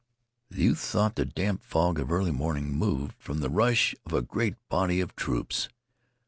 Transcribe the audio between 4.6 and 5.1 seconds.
body